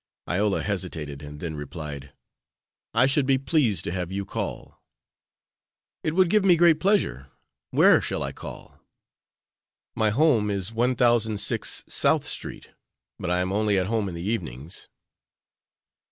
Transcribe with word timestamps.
Iola 0.27 0.63
hesitated, 0.63 1.21
and 1.21 1.39
then 1.39 1.53
replied: 1.53 2.11
"I 2.91 3.05
should 3.05 3.27
be 3.27 3.37
pleased 3.37 3.83
to 3.83 3.91
have 3.91 4.11
you 4.11 4.25
call." 4.25 4.81
"It 6.03 6.15
would 6.15 6.27
give 6.27 6.43
me 6.43 6.55
great 6.55 6.79
pleasure. 6.79 7.27
Where 7.69 8.01
shall 8.01 8.23
I 8.23 8.31
call?" 8.31 8.79
"My 9.93 10.09
home 10.09 10.49
is 10.49 10.73
1006 10.73 11.83
South 11.87 12.25
Street, 12.25 12.69
but 13.19 13.29
I 13.29 13.41
am 13.41 13.53
only 13.53 13.77
at 13.77 13.85
home 13.85 14.09
in 14.09 14.15
the 14.15 14.25
evenings." 14.27 14.87